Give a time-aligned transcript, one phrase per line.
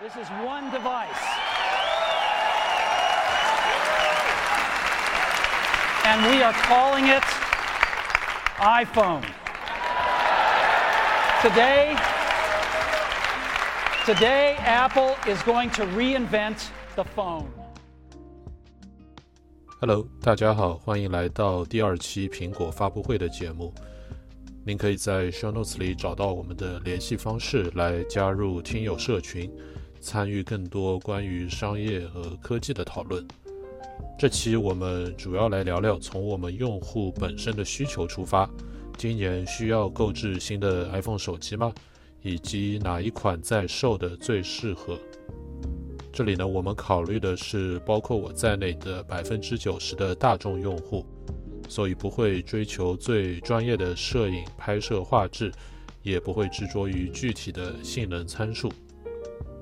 [0.00, 1.22] This is one device.
[6.04, 7.22] And we are calling it
[8.58, 9.22] iPhone.
[11.40, 11.96] Today,
[14.04, 17.46] today Apple is going to reinvent the phone.
[19.80, 23.72] Hello，大家好，欢迎来到第二期苹果发布会的节目。
[24.66, 29.50] 您可以在 Show Notes 里找到我们的联系方式，来加入听友社群，
[29.99, 33.25] 参与更多关于商业和科技的讨论。
[34.17, 38.49] 这期我们主要来聊聊从我们用户本身的需求出发，
[38.97, 41.73] 今年需要购置新的 iPhone 手机吗？
[42.21, 44.99] 以及哪一款在售的最适合？
[46.11, 51.05] 这里呢，我们考虑的是包括我在内的百分之九十的大众用户，
[51.69, 55.49] 所以不会追求最专业的摄影拍摄画质，
[56.03, 58.69] 也不会执着于具体的性能参数。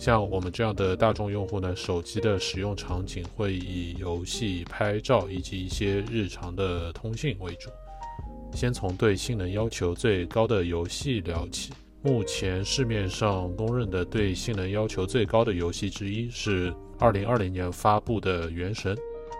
[0.00, 7.68] 像我们这样的大众用户呢，手机的使用场景会以游戏、拍照以及一些日常的通信为主。
[8.54, 11.74] 先从对性能要求最高的游戏聊起。
[12.00, 18.96] 目前市面上公认的对性能要求最高的游戏之一是2020年发布的《原神》，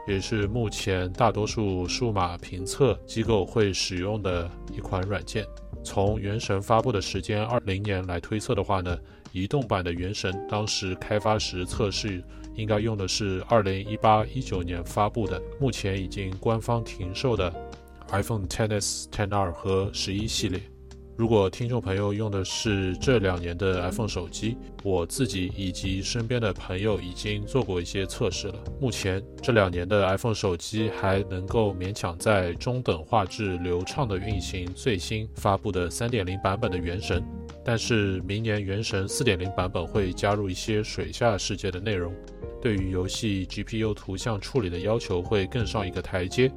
[0.06, 5.42] 也是目前大多数数码评测机构会使用的一款软件。
[5.83, 8.95] 从《原神》发布的时间20年来推测的话呢，
[9.33, 12.23] 移动版的《原神》当时开发时测试
[12.55, 17.53] 应该用的是2018-19年发布的，目前已经官方停售的
[18.08, 20.61] iPhone XS、XR 和11系列。
[21.17, 28.55] 如果听众朋友用的是这两年的 iPhone 手机，我自己以及身边的朋友已经做过一些测试了。
[28.81, 37.20] 目前这两年的 iPhone 手机还能够勉强在中等画质流畅的运行最新发布的3.0版本的《原神》，
[37.64, 42.14] 但是明年《原神》4.0版本会加入一些水下世界的内容，
[42.61, 46.50] 对于游戏 GPU 图像处理的要求会更上一个台阶。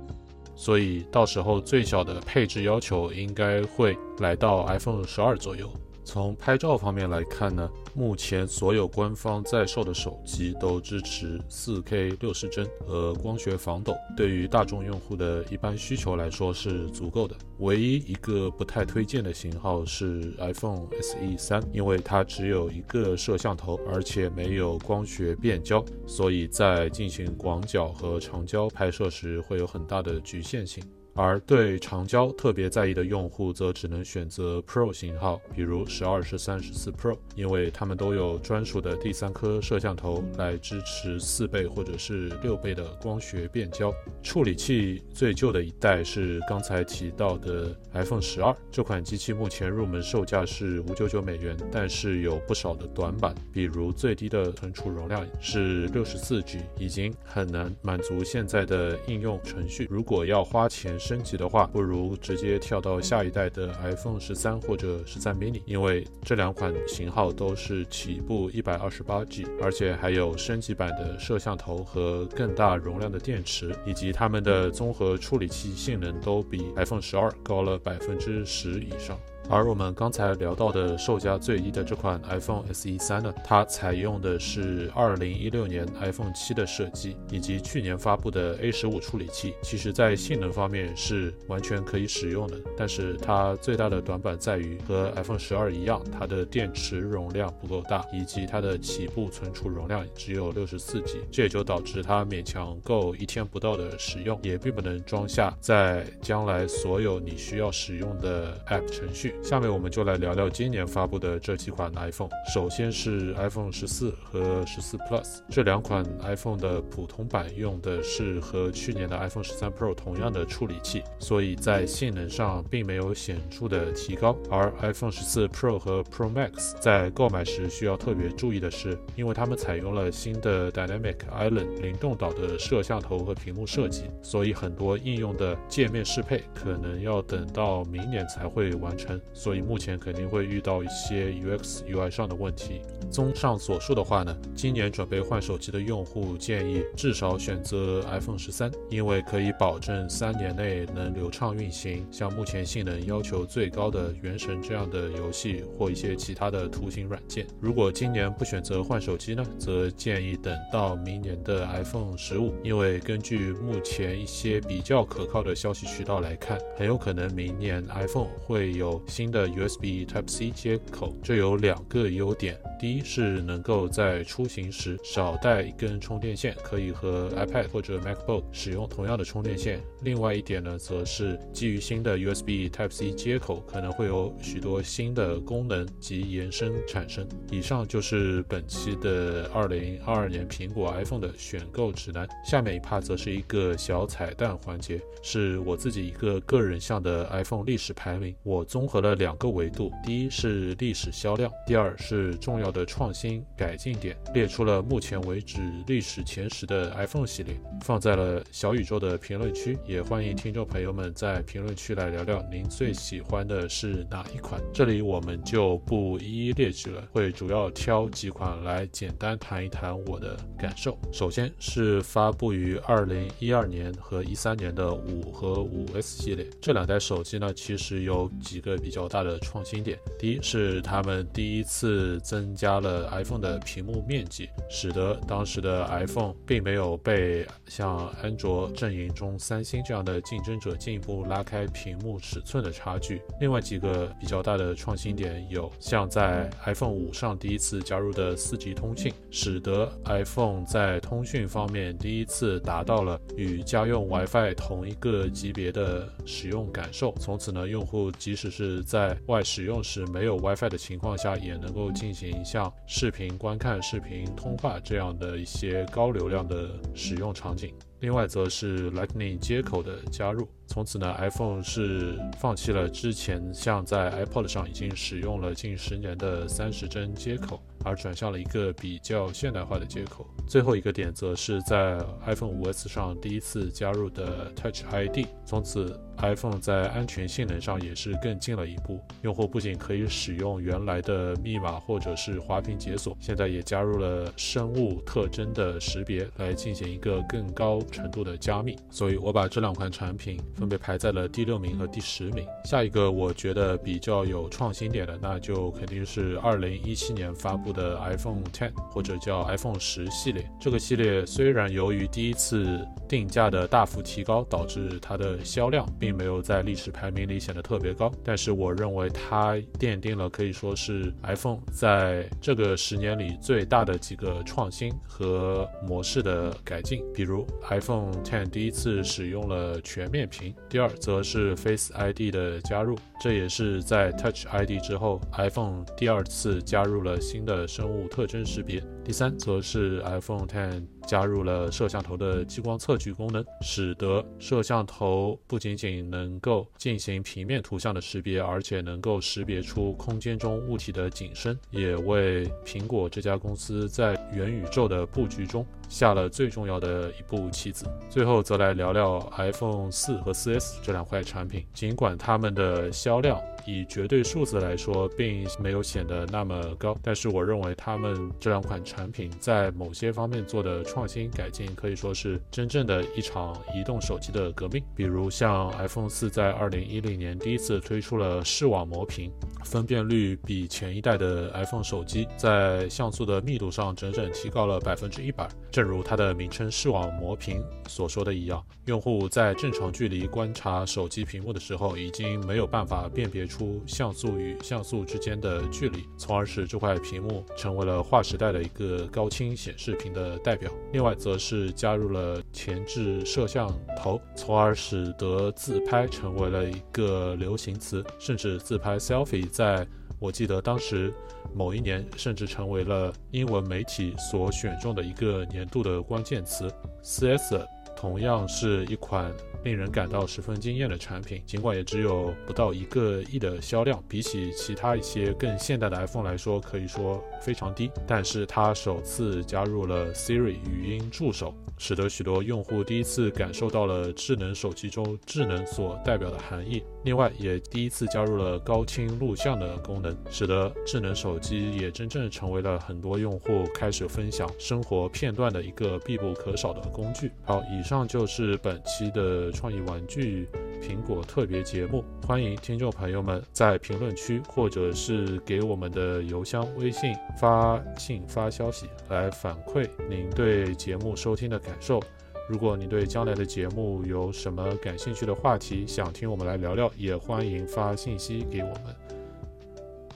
[0.56, 5.72] 所以到时候最小的配置要求应该会来到 iPhone 十二左右。
[6.06, 17.36] 从拍照方面来看呢，目前所有官方在售的手机都支持 4K 六十帧和光学防抖，对于大众用户的一般需求来说是足够的。
[17.60, 30.84] 唯一一个不太推荐的型号是 iPhone SE 三，因为它只有一个摄像头，而且没有光学变焦，所以在进行广角和长焦拍摄时会有很大的局限性。
[31.16, 43.94] 而对长焦特别在意的用户，则只能选择 Pro 型号，比如十二、十三、十四 Pro，因为它们都有专属的第三颗摄像头来支持四倍或者是六倍的光学变焦。
[44.24, 59.88] 处理器最旧的一代是刚才提到的 iPhone 十二，这款机器目前入门售价是五九九美元，但是有不少的短板，比如最低的存储容量是六十四 G，已经很难满足现在的应用程序。
[59.92, 79.20] 如果要花钱，升级的话，不如直接跳到下一代的 iPhone 十三或者十三 mini，因为这两款型号都是起步一百二十八 G，而且还有升级版的摄像头和更大容量的电池，以及它们的综合处理器性能都比 iPhone 十二高了百分之十以上。
[79.50, 89.54] 而我们刚才聊到的售价最低的这款 iPhone SE 三呢，它采用的是2016年 iPhone 七的设计，以及去年发布的 A 十五处理器。
[89.62, 109.33] 其实，在性能方面是完全可以使用的，但是它最大的短板在于和 iPhone 十二一样，它的电池容量不够大，以及它的起步存储容量只有六十四 G，这也就导致它勉强够一天不到的使用，也并不能装下在将来所有你需要使用的 App 程序。
[109.42, 112.30] 下面我们就来聊聊今年发布的这几款 iPhone。
[112.54, 124.36] 首先是 iPhone 十四和十四 Plus 这两款 iPhone 的普通版用的是和去年的 iPhone 十三 Pro 同样的处理器，所以在性能上并没有显著的提高。
[124.50, 139.20] 而 iPhone 十四 Pro 和 Pro Max 在购买时需要特别注意的是，因为它们采用了新的 Dynamic Island 灵动岛的摄像头和屏幕设计，所以很多应用的界面适配可能要等到明年才会完成。
[139.34, 142.82] 所以目前肯定会遇到一些 UX UI 上的问题。
[143.12, 157.46] 综上所述的话呢，今年准备换手机的用户建议至少选择 iPhone 十三，因为可以保证三年内能流畅运行像目前性能要求最高的《原神》这样的游戏或一些其他的图形软件。
[157.60, 169.02] 如果今年不选择换手机呢，则建议等到明年的 iPhone 十五，因为根据目前一些比较可靠的消息渠道来看，很有可能明年 iPhone 会有。
[169.14, 172.60] 新的 USB Type-C 接口，这有两个优点。
[172.80, 179.80] 第一是能够在出行时少带一根充电线，可以和 iPad 或者 MacBook 使用同样的充电线。
[180.02, 187.26] 另外一点呢，则是基于新的 USB Type-C 接口，可能会有许多新的功能及延伸产生。
[187.52, 192.28] 以上就是本期的2022年苹果 iPhone 的选购指南。
[192.44, 198.36] 下面一 part 则是一个小彩蛋环节，是我自己一个个人项的 iPhone 历史排名。
[198.42, 202.64] 我综合了两个维度，第一是历史销量，第二是重要。
[202.74, 214.60] 的创新改进点，列出了目前为止历史前十的 iPhone 系列，放在了小宇宙的评论区，也欢迎听众朋友们在评论区来聊聊您最喜欢的是哪一款。
[214.74, 220.98] 这里我们就不一一列举了，会主要挑几款来简单谈一谈我的感受。
[221.12, 229.98] 首先是发布于二零一二年和一三年的五和五 S 系列，这两台手机呢，其实有几个比较大的创新点。
[230.20, 232.84] 第一是他们第一次增加。
[232.84, 243.22] 了 iPhone 的屏幕面积，使得当时的 iPhone 并没有被像安卓阵营中三星这样的竞争者进一步拉开屏幕尺寸的差距。
[243.40, 257.14] 另外几个比较大的创新点有，像在 iPhone 五上第一次加入的 4G 通信，使得 iPhone 在通讯方面第一次达到了与家用 WiFi 同一个级别的使用感受。
[257.20, 262.44] 从此呢，用户即使是在外使用时没有 WiFi 的情况下，也能够进行。
[262.44, 267.74] 像视频观看、视频通话这样的一些高流量的使用场景。
[268.00, 270.48] 另外，则是 Lightning 接口的加入。
[270.68, 280.28] 从此呢，iPhone 是放弃了之前像在 iPod 上已经使用了近十年的三十帧接口，而转向了一个比较现代化的接口。
[280.48, 285.28] 最后一个点，则是在 iPhone 5S 上第一次加入的 Touch ID。
[285.46, 286.00] 从此。
[286.18, 298.78] iPhone 在安全性能上也是更进了一步，用户不仅可以使用原来的密码或者是滑屏解锁，现在也加入了生物特征的识别来进行一个更高程度的加密。
[298.92, 302.46] 所以我把这两款产品分别排在了第六名和第十名。
[302.66, 310.48] 下一个我觉得比较有创新点的，那就肯定是2017年发布的 iPhone X 或者叫 iPhone 十系列。
[310.60, 315.84] 这个系列虽然由于第一次定价的大幅提高，导致它的销量。
[316.00, 327.04] 并没有在历史排名里显得特别高，但是我认为它奠定了可以说是 iPhone 在这个十年里最大的几个创新和模式的改进。
[327.14, 338.84] 比如 iPhone X 第一次使用了全面屏，第二则是 Face ID 的加入，这也是在 Touch ID 之后 iPhone 第二次加入了新的生物特征识别。
[339.06, 357.86] 第三则是 iPhone X 加入了摄像头的激光测距功能，使得摄像头不仅仅能够进行平面图像的识别，而且能够识别出空间中物体的景深，也为苹果这家公司在元宇宙的布局中下了最重要的一步棋子。
[358.10, 363.38] 最后则来聊聊 iPhone 四和 4S 这两块产品，尽管它们的销量。
[363.66, 374.84] 以绝对数字来说，并没有显得那么高，但是我认为它们这两款产品在某些方面做的创新改进，可以说是真正的一场移动手机的革命。
[374.96, 379.32] 比如像 iPhone 四在二零一零年第一次推出了视网膜屏，
[379.64, 385.48] 分辨率比前一代的 iPhone 手机在像素的密度上整整提高了百分之一百。
[385.72, 393.44] 正如它的名称视网膜屏所说的一样，用户在正常距离观察手机屏幕的时候，已经没有办法辨别。
[393.54, 400.70] 出像素与像素之间的距离，从而使这块屏幕成为了划时代的一个个高清显示屏的代表。
[400.92, 409.88] 另外，则是加入了前置摄像头，从而使得自拍成为了一个流行词，甚至自拍 selfie，在
[410.20, 411.14] 我记得当时
[411.54, 416.70] 某一年，甚至成为了英文媒体所选中的一个年度的关键词。
[417.04, 419.34] 4S 同样是一款。
[419.64, 427.90] 令人感到十分惊艳的产品，尽管也只有不到一个亿的销量，比起其他一些更现代的 iPhone 来说，可以说非常低。
[428.06, 436.84] 但是它首次加入了 Siri 语音助手，使得许多用户第一次感受到了智能手机中智能所代表的含义。
[437.04, 447.32] 另外，也第一次加入了高清录像的功能，使得智能手机也真正成为了很多用户开始分享生活片段的一个必不可少的工具。
[447.44, 450.48] 好，以上就是本期的创意玩具
[450.82, 462.02] 苹果特别节目，欢迎听众朋友们在评论区或者是给我们的邮箱、微信发信发消息来反馈您对节目收听的感受。
[462.48, 468.96] 如果你对将来的节目有什么感兴趣的话题，想听我们来聊聊，也欢迎发信息给我们。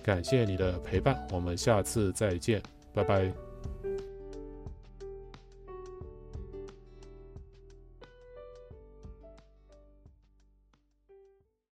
[0.04, 2.62] 感谢你的陪伴，我们下次再见，
[2.94, 3.47] 拜拜。